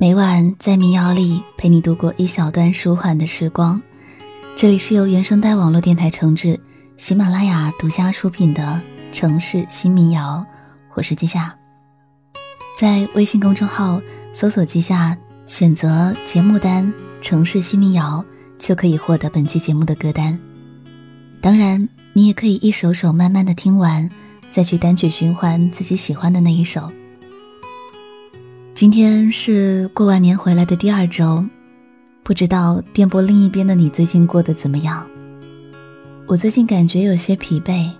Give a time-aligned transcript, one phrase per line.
[0.00, 3.78] 每晚在民谣里陪你度过一小段舒缓的时光。
[4.56, 6.58] 这里是由原声带网络电台承制，
[6.96, 8.80] 喜马拉雅独家出品的
[9.12, 10.42] 城市新民谣。
[10.94, 11.54] 我是季夏，
[12.78, 14.00] 在微信公众号
[14.32, 16.90] 搜索“季夏”，选择节目单
[17.20, 18.24] “城市新民谣”，
[18.58, 20.38] 就可以获得本期节目的歌单。
[21.42, 24.08] 当然，你也可以一首首慢慢的听完，
[24.50, 26.90] 再去单曲循环自己喜欢的那一首。
[28.72, 31.44] 今天是过完年回来的第二周，
[32.22, 35.06] 不知道电波另一边的你最近过得怎么样？
[36.26, 37.90] 我最近感觉有些疲惫，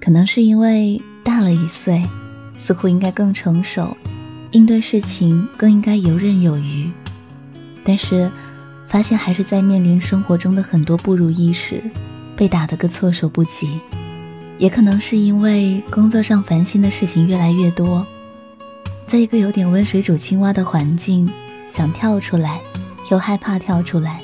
[0.00, 2.02] 可能是因为大了一岁，
[2.58, 3.96] 似乎应该更成熟，
[4.50, 6.90] 应对事情更应该游刃有余。
[7.84, 8.28] 但是，
[8.86, 11.80] 发现还是在面临生活中的很多不如意时，
[12.34, 13.68] 被打得个措手不及。
[14.58, 18.04] 也可能是因为工作上烦心的事情越来越多。
[19.10, 21.28] 在一个有点温水煮青蛙的环境，
[21.66, 22.60] 想跳出来，
[23.10, 24.22] 又害怕跳出来，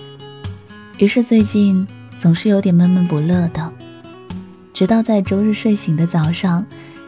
[0.98, 1.84] 于是最近
[2.20, 3.73] 总是有点闷闷不乐的。
[4.73, 6.64] 直到在周日睡醒的早上，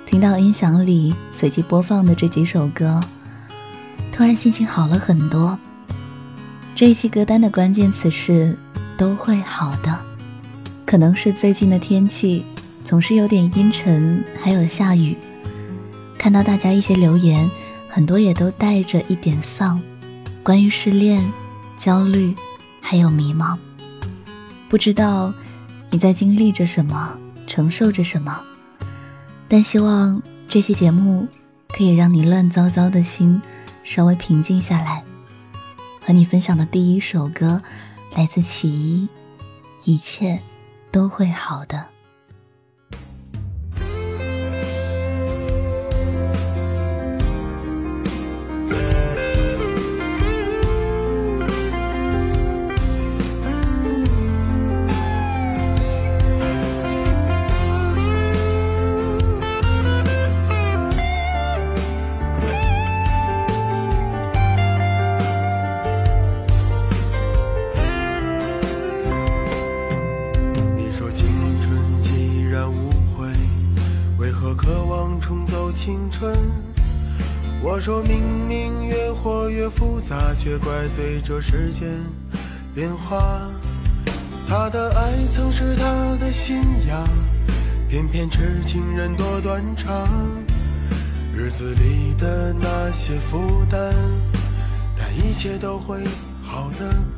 [0.06, 3.00] 听到音响里随机播放的这几首歌，
[4.10, 5.56] 突然心情好了很多。
[6.74, 8.58] 这一期歌单的关键词是
[8.98, 9.96] “都会好的”，
[10.84, 12.44] 可能是最近的天气
[12.82, 15.16] 总是有点阴沉，还有下雨。
[16.18, 17.48] 看到大家一些留言。
[17.88, 19.80] 很多也都带着一点丧，
[20.42, 21.24] 关于失恋、
[21.76, 22.34] 焦虑，
[22.80, 23.56] 还有迷茫。
[24.68, 25.32] 不知道
[25.90, 28.42] 你在经历着什么，承受着什么，
[29.48, 31.26] 但希望这期节目
[31.68, 33.40] 可以让你乱糟糟的心
[33.82, 35.02] 稍微平静下来。
[36.00, 37.62] 和你分享的第一首歌
[38.14, 39.08] 来自起一，
[39.84, 40.40] 一切
[40.90, 41.86] 都会好的。
[75.20, 76.36] 重走青春，
[77.62, 81.88] 我说明明越活越复杂，却怪罪这世间
[82.74, 83.48] 变化。
[84.48, 87.06] 他的爱曾是他的信仰，
[87.88, 90.08] 偏偏痴情人多断肠。
[91.34, 93.94] 日子里的那些负担，
[94.96, 96.02] 但一切都会
[96.42, 97.17] 好的。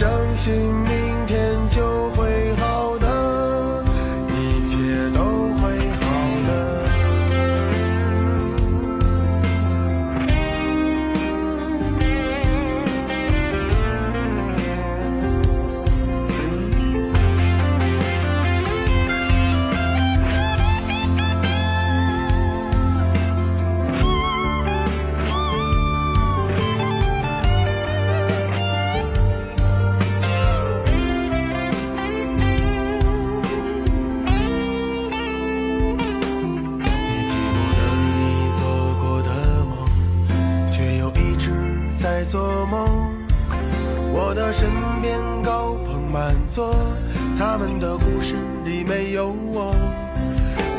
[0.00, 0.50] 相信
[0.86, 0.99] 你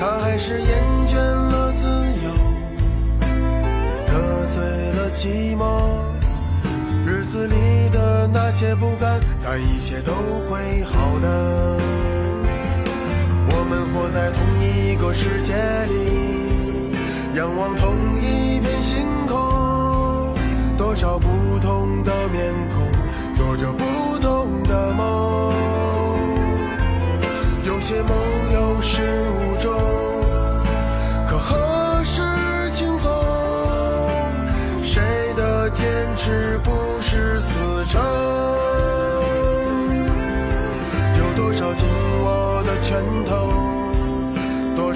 [0.01, 1.85] 他还是厌倦了自
[2.25, 2.31] 由，
[4.07, 4.13] 得
[4.51, 4.57] 罪
[4.97, 5.61] 了寂寞。
[7.05, 10.11] 日子里的那些不甘，但一切都
[10.49, 11.77] 会好的。
[13.51, 15.53] 我们活在同一个世界
[15.85, 16.97] 里，
[17.35, 20.33] 仰望同一片星空，
[20.79, 21.27] 多少不
[21.59, 22.91] 同的面孔，
[23.35, 25.53] 做着不同的梦。
[27.67, 28.17] 有些梦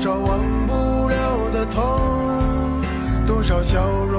[0.06, 1.82] 少忘不了的痛，
[3.26, 4.15] 多少笑容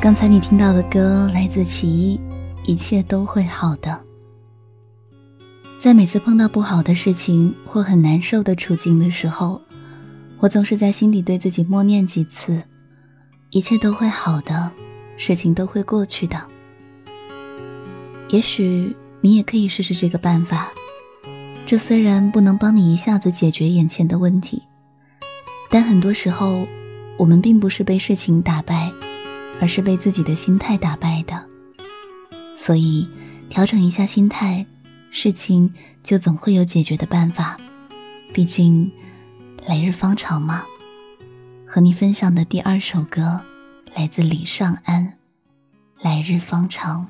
[0.00, 2.20] 刚才你听到的歌来自其一，
[2.64, 4.00] 一切都会好的。
[5.76, 9.60] 在每次碰到不好的事情或很难受的处境的时候，
[10.38, 12.62] 我总是在心底对自己默念几次
[13.50, 14.70] ：“一切都会好的，
[15.16, 16.40] 事情都会过去的。”
[18.30, 20.68] 也许你也可以试试这个办法。
[21.66, 24.62] 这虽然不能帮你一下子解决眼前的问题，
[25.68, 26.64] 但很多时候，
[27.18, 28.90] 我们并不是被事情打败，
[29.60, 31.44] 而是被自己的心态打败的。
[32.56, 33.08] 所以，
[33.48, 34.66] 调整一下心态，
[35.10, 35.72] 事情
[36.02, 37.56] 就总会有解决的办法。
[38.32, 38.90] 毕竟，
[39.66, 40.64] 来日方长嘛。
[41.66, 43.40] 和你分享的第二首歌，
[43.94, 45.06] 来自李尚安，
[46.04, 47.06] 《来日方长》。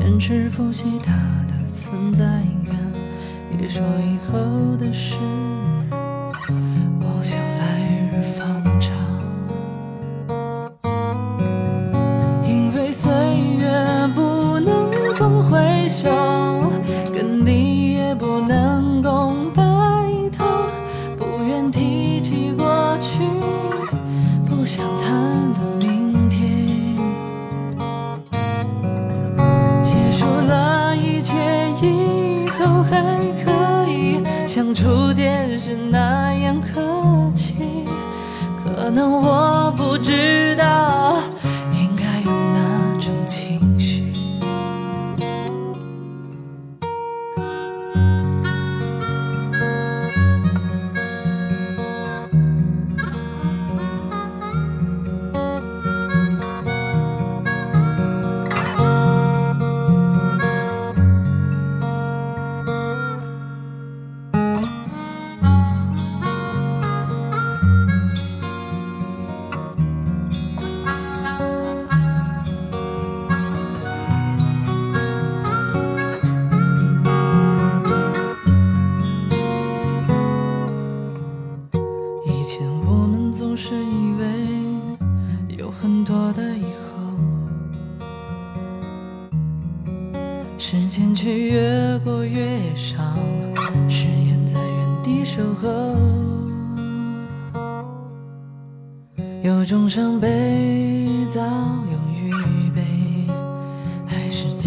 [0.00, 1.12] 坚持复习它
[1.46, 2.24] 的存在
[2.64, 2.74] 感，
[3.58, 5.16] 别说以后的事。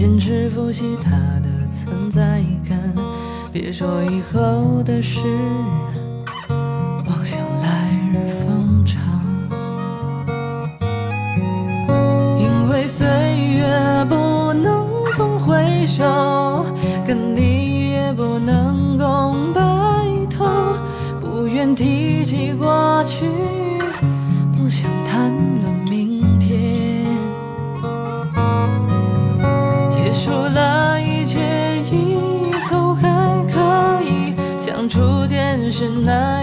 [0.03, 2.77] 坚持复习它的存在感。
[3.53, 5.21] 别说以后的事，
[7.05, 9.01] 妄想来日方长。
[12.37, 16.65] 因为岁月不能总回首，
[17.07, 19.61] 跟你也不能共白
[20.29, 20.45] 头，
[21.21, 23.25] 不愿提起过去。
[36.03, 36.42] 见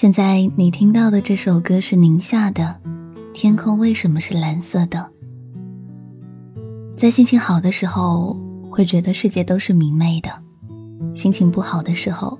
[0.00, 2.80] 现在你听到的这首歌是宁夏的
[3.34, 5.10] 《天空为什么是蓝色的》。
[6.96, 8.34] 在心情好的时候，
[8.70, 10.30] 会觉得世界都是明媚的；
[11.14, 12.38] 心情不好的时候，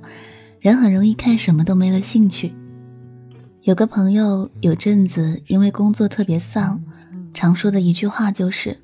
[0.58, 2.54] 人很容易看什么都没了兴趣。
[3.64, 6.82] 有个朋友有阵子因为工作特别丧，
[7.34, 8.80] 常说的一句话就是：“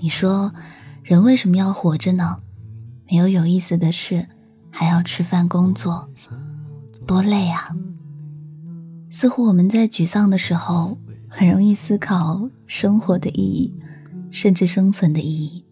[0.00, 0.50] 你说，
[1.02, 2.38] 人为什么要活着呢？
[3.06, 4.26] 没有有意思的事，
[4.70, 6.08] 还要吃饭工作。”
[7.06, 7.70] 多累啊！
[9.08, 10.98] 似乎我们在沮丧的时候，
[11.28, 13.72] 很容易思考生活的意义，
[14.30, 15.64] 甚至生存的意义，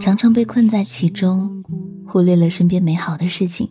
[0.00, 1.62] 常常被困在其中，
[2.06, 3.68] 忽略了身边美好的事情，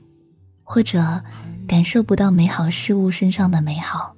[0.64, 1.22] 或者
[1.68, 4.16] 感受不到美好事物身上的美好。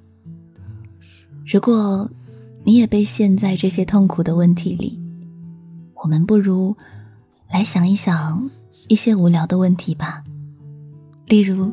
[1.46, 2.08] 如果
[2.64, 5.00] 你也被陷在这些痛苦的问题里，
[5.94, 6.76] 我们不如
[7.50, 8.50] 来想一想
[8.88, 10.22] 一些无聊的问题吧，
[11.26, 11.72] 例如。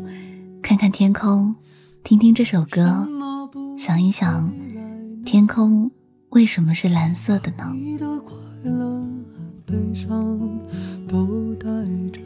[0.62, 1.56] 看看天空，
[2.04, 3.08] 听听这首歌，
[3.78, 4.52] 想一想，
[5.26, 5.90] 天空
[6.30, 7.72] 为什么是蓝色的呢？
[7.74, 9.04] 你的快乐、
[9.66, 10.38] 悲伤
[11.08, 11.68] 都带
[12.12, 12.20] 着，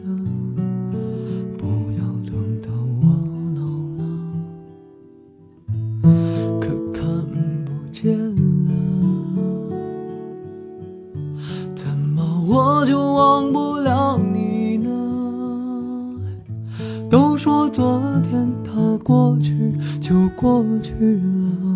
[17.42, 21.71] 说昨天它过去就过去了，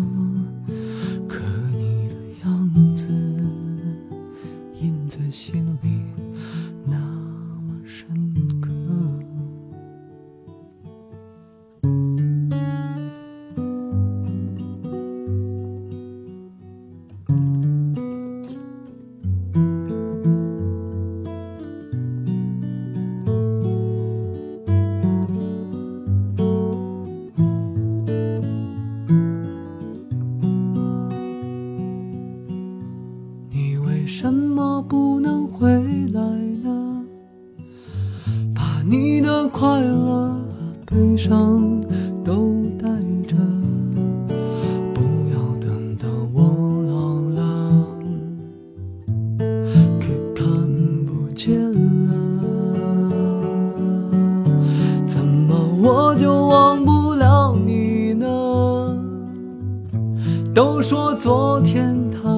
[60.57, 62.36] 都说昨天他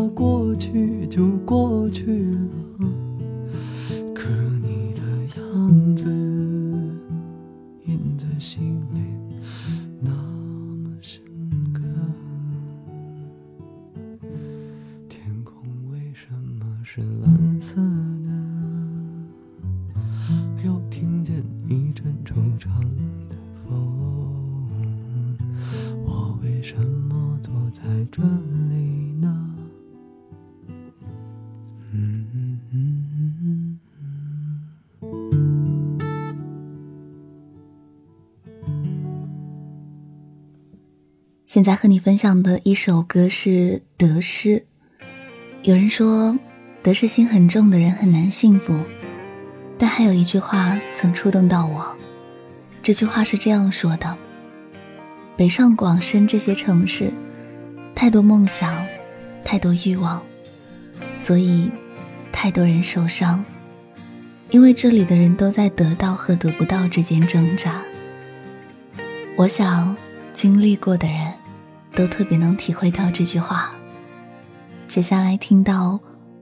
[41.60, 43.50] 现在和你分享的一首歌是
[43.98, 44.50] 《得失》。
[45.62, 46.34] 有人说，
[46.82, 48.74] 得失心很重的人很难幸福，
[49.78, 51.94] 但还有一句话曾触动到我。
[52.82, 54.16] 这句话是这样说的：
[55.36, 57.12] 北上广深这些城市，
[57.94, 58.74] 太多梦想，
[59.44, 60.24] 太多欲望，
[61.14, 61.70] 所以
[62.32, 63.44] 太多人受伤。
[64.50, 67.84] 因为这里的人都在得到和得不到之间挣扎。
[69.36, 69.94] 我想，
[70.32, 71.34] 经历过的人。
[72.00, 73.76] 都特别能体会到这句话。
[74.88, 76.00] 接下来听到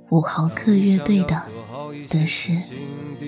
[0.10, 1.36] 五毫克乐队的
[2.14, 2.52] 《得失》。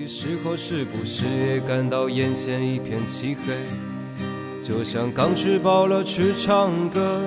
[0.06, 3.52] 时候是不是也感到眼前一片漆黑？
[4.62, 7.20] 就像刚吃饱了去唱歌，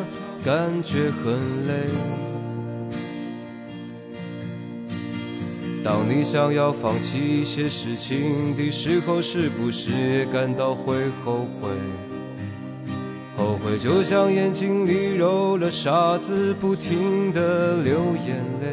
[0.45, 1.73] 感觉很累。
[5.83, 11.67] 当你想要放弃一些事情的时候，是不是也感到会后悔？
[13.43, 18.67] 后悔就像眼睛里揉了沙子，不停的流眼泪。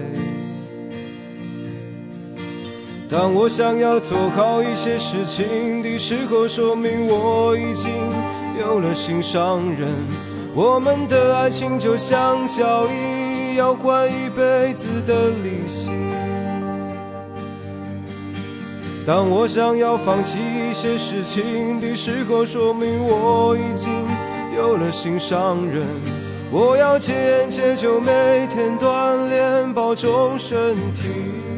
[3.10, 7.90] 当我想要做好一些事情的时候，说明我已经
[8.60, 9.88] 有了心上人。
[10.54, 15.90] 我们的爱情就像交易，要还一辈子的利息。
[19.04, 23.90] 当我想要放弃一些事情的时候，说明我已经。
[24.54, 25.86] 有了心上人，
[26.50, 31.49] 我要戒烟戒酒，每天锻炼，保重身体。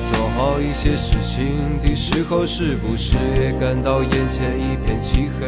[0.00, 5.46] 做好一些事情的时候，是不是也感到眼前一片漆黑？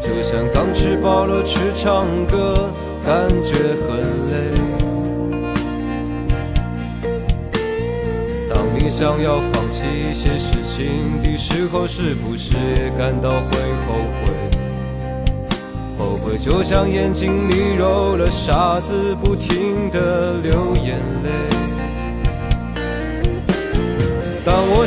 [0.00, 2.70] 就像刚吃饱了吃唱歌，
[3.04, 3.54] 感觉
[3.86, 3.98] 很
[4.30, 4.34] 累。
[8.50, 14.30] 当你想要放弃一些事情的时候，是不是也感到会后悔？
[15.98, 21.71] 后悔就像眼睛里揉了沙子，不停的流眼泪。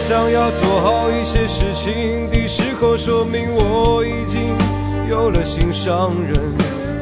[0.08, 4.56] 想要做好一些事情的时候，说明我已经
[5.10, 6.40] 有了心上人。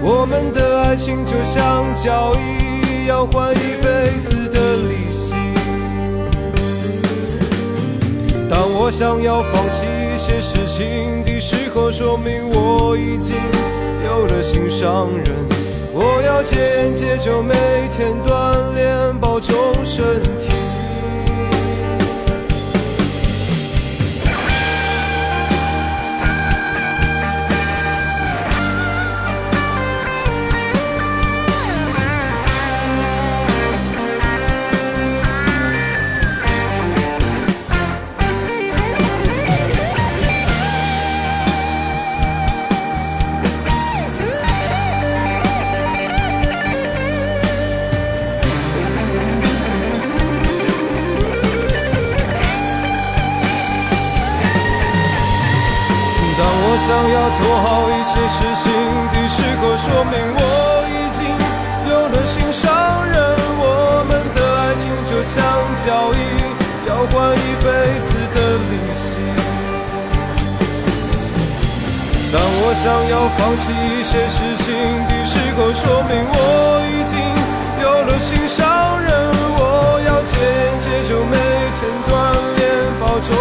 [0.01, 5.35] 我们的爱情就像交易，要还一辈子的利息。
[8.49, 13.35] 当我想要放弃一些事情的时候，说明我已经
[14.05, 15.35] 有了心上人。
[15.91, 17.53] 我要戒烟戒酒，每
[17.91, 20.05] 天锻炼，保重身
[20.39, 20.52] 体。
[56.93, 58.71] 想要做好一些事情
[59.11, 60.41] 的时候，说明我
[60.93, 61.25] 已经
[61.89, 62.69] 有了心上
[63.03, 63.17] 人。
[63.57, 65.43] 我们的爱情就像
[65.83, 66.21] 交易，
[66.85, 68.37] 要还一辈子的
[68.69, 69.17] 利息。
[72.31, 74.75] 当我想要放弃一些事情
[75.09, 76.37] 的时候，说明我
[76.93, 77.17] 已经
[77.81, 79.33] 有了心上人。
[79.57, 81.37] 我要戒烟戒酒，每
[81.73, 82.11] 天锻
[82.55, 82.61] 炼，
[83.01, 83.33] 保重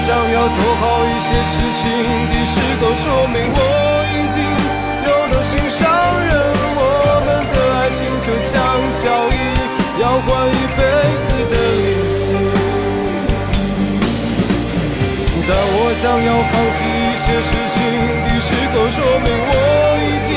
[0.00, 1.84] 想要做好一些事情
[2.32, 3.60] 的时候，说明我
[4.08, 4.40] 已经
[5.04, 5.84] 有了心上
[6.24, 6.32] 人。
[6.72, 6.82] 我
[7.26, 8.56] 们的爱情就像
[8.96, 9.36] 交易，
[10.00, 10.80] 要换一辈
[11.20, 12.32] 子的利息。
[15.46, 17.76] 当我想要放弃一些事情
[18.24, 19.54] 的时候，说明我
[20.00, 20.32] 已经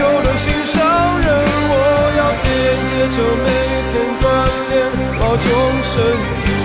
[0.00, 0.80] 有了心上
[1.20, 1.28] 人。
[1.68, 1.72] 我
[2.16, 3.46] 要戒烟戒酒，每
[3.92, 4.24] 天锻
[4.70, 4.74] 炼，
[5.20, 5.44] 保重
[5.82, 5.92] 身
[6.40, 6.55] 体。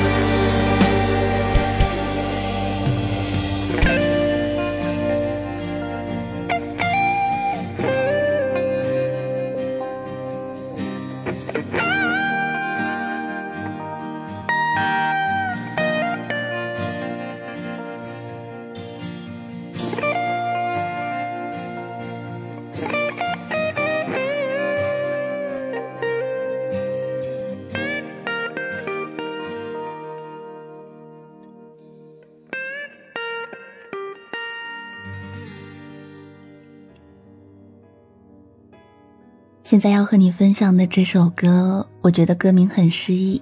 [39.71, 43.41] 现在要和你分享的这首歌，我觉得歌名很诗意，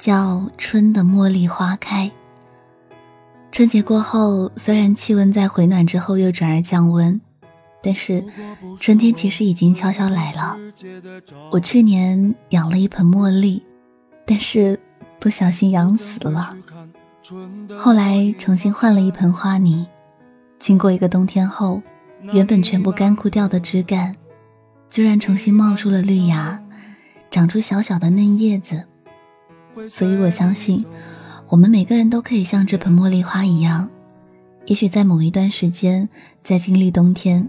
[0.00, 2.06] 叫《春的茉莉花开》。
[3.52, 7.20] 春节过后，虽然气温在回暖之后又转而降温，
[7.80, 8.24] 但是
[8.80, 10.58] 春天其实已经悄悄来了。
[11.52, 13.62] 我去年养了一盆茉莉，
[14.26, 14.76] 但是
[15.20, 16.52] 不小心养死了。
[17.78, 19.86] 后来重新换了一盆花泥，
[20.58, 21.80] 经过一个冬天后，
[22.32, 24.16] 原本全部干枯掉的枝干，
[24.90, 26.60] 居然重新冒出了绿芽，
[27.30, 28.84] 长出小小的嫩叶子。
[29.88, 30.84] 所以我相信。
[31.48, 33.88] 我们每个人都可以像这盆茉莉花一样，
[34.66, 36.08] 也许在某一段时间，
[36.44, 37.48] 在经历冬天，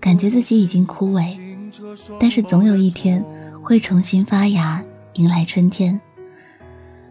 [0.00, 1.36] 感觉自己已经枯萎，
[2.20, 3.24] 但是总有一天
[3.60, 4.80] 会重新发芽，
[5.14, 6.00] 迎来春天。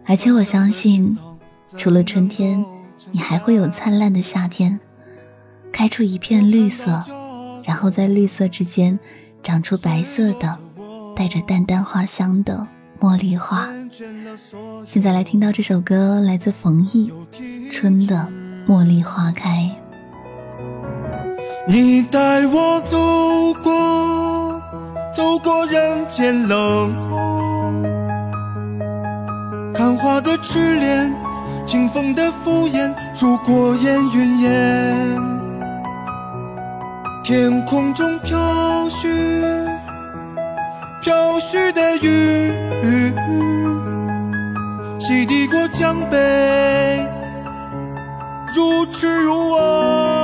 [0.06, 1.14] 而且我相信，
[1.76, 2.64] 除了春天，
[3.12, 4.80] 你还会有灿烂的夏天，
[5.70, 7.02] 开出一片绿色，
[7.66, 8.98] 然后在绿色之间
[9.44, 10.58] 长出白色的，
[11.14, 12.66] 带着淡淡花香的。
[13.00, 13.68] 茉莉花，
[14.86, 17.12] 现在来听到这首歌，来自冯毅，
[17.70, 18.26] 《春的
[18.66, 19.70] 茉莉花开》。
[21.68, 22.96] 你带我走
[23.62, 24.62] 过，
[25.14, 27.82] 走过人间冷漠，
[29.74, 31.12] 看花的痴恋，
[31.66, 35.33] 清风的敷衍，如过眼云烟，
[37.24, 38.38] 天空中飘
[38.90, 39.08] 絮。
[41.02, 42.52] 飘絮的雨，
[45.00, 47.08] 洗涤过江北，
[48.54, 50.23] 如痴如妄。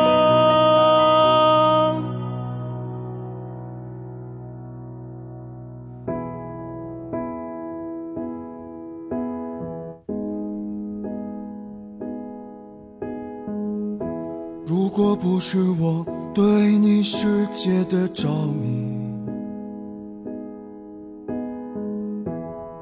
[15.41, 16.45] 是我对
[16.79, 19.01] 你世界的着迷。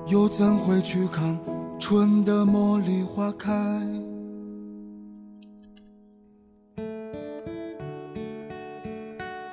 [0.09, 1.39] 又怎会去看
[1.79, 3.53] 春的茉莉花开？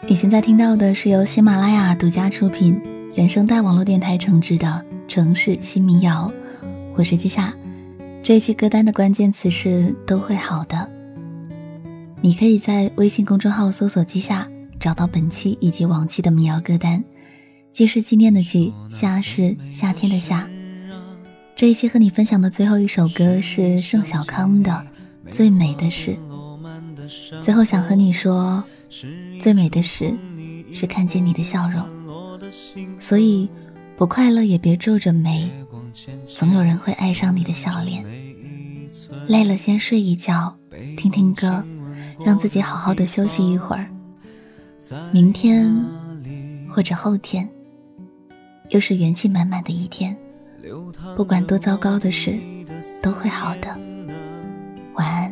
[0.08, 2.82] 你现在听到的是由喜马拉雅独家出品、
[3.16, 4.68] 原声带网络电台承制的
[5.08, 6.32] 《城市新民谣》，
[6.96, 7.54] 我是季夏。
[8.24, 10.90] 这期歌单的关键词是“都会好的”。
[12.26, 14.50] 你可以在微信公众号搜索“季夏”，
[14.82, 17.04] 找到本期以及往期的民谣歌单。
[17.72, 20.50] 既是纪念的季，夏是夏天的夏。
[21.56, 24.72] 这一期和你分享的最后一首歌是盛小康的
[25.32, 26.18] 《最美的事》。
[27.44, 28.64] 最后想和你说，
[29.40, 30.12] 最美的事
[30.72, 31.86] 是看见你的笑容。
[32.98, 33.48] 所以
[33.96, 35.48] 不快乐也别皱着眉，
[36.26, 38.04] 总有人会爱上你的笑脸。
[39.28, 40.58] 累了先睡一觉，
[40.98, 41.64] 听听歌，
[42.24, 43.88] 让自己好好的休息一会儿。
[45.12, 45.74] 明天
[46.70, 47.50] 或者后天。
[48.70, 50.18] 又是元气满满的一天，
[51.16, 52.36] 不管多糟糕的事，
[53.00, 53.68] 都会好的。
[54.96, 55.32] 晚安，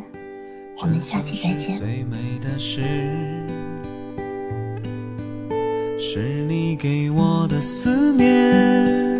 [0.80, 1.82] 我们下期再见。
[5.98, 9.18] 是你给我的思念，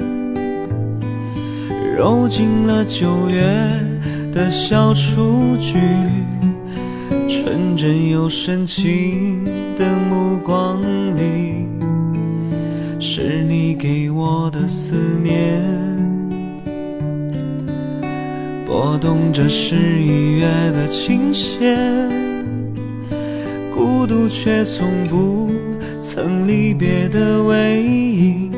[1.97, 3.43] 揉进了九月
[4.33, 5.77] 的小雏菊，
[7.29, 9.45] 纯真又深情
[9.77, 10.81] 的目光
[11.17, 11.67] 里。
[13.01, 15.61] 是你给我的思念，
[18.67, 21.79] 拨动着十一月的琴弦，
[23.75, 25.53] 孤独却从不
[26.01, 28.51] 曾离别的尾音，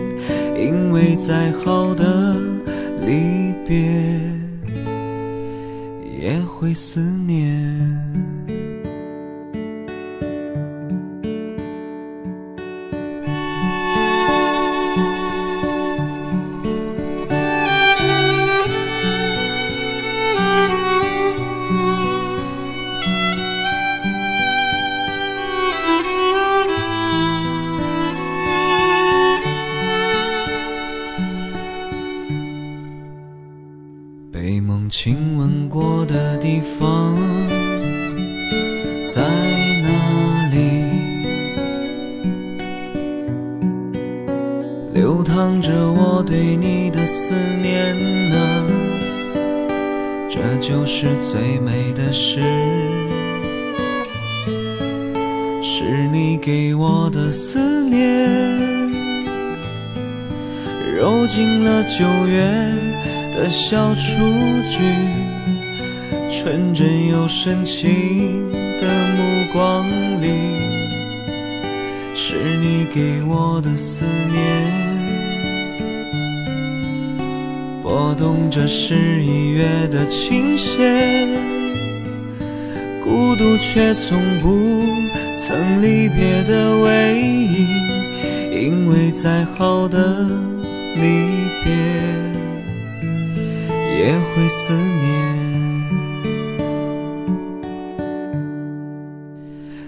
[0.56, 2.36] 因为再好的
[3.00, 3.76] 离别
[6.18, 7.65] 也会思念。
[50.66, 52.40] 就是最美的事，
[55.62, 58.28] 是你给我的思念，
[60.96, 62.96] 揉进了九月。
[63.36, 64.00] 的小雏
[64.66, 64.78] 菊，
[66.30, 69.86] 纯真又深情的目光
[70.22, 70.26] 里，
[72.14, 74.85] 是你给我的思念。
[77.86, 81.28] 拨动着十一月的琴弦，
[83.00, 84.84] 孤独却从不
[85.36, 87.64] 曾离别的唯一，
[88.60, 90.28] 因为再好的
[90.96, 91.00] 离
[91.62, 91.72] 别
[94.00, 95.06] 也会思念。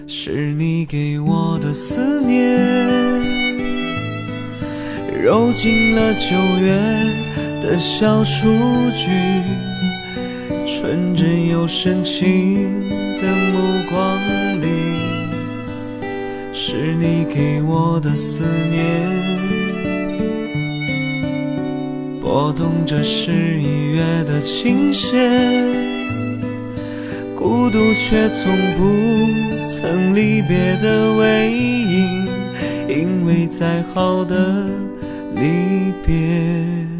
[0.07, 2.57] 是你给我的思念，
[5.21, 7.28] 揉进了九月。
[7.69, 9.11] 的小雏菊，
[10.65, 12.81] 纯真又深情
[13.21, 14.17] 的目光
[14.59, 14.65] 里，
[16.51, 18.81] 是你给我的思念，
[22.19, 25.29] 拨动着十一月的琴弦，
[27.37, 32.25] 孤独却从不曾离别的唯一，
[32.87, 34.65] 因为再好的
[35.35, 36.98] 离别。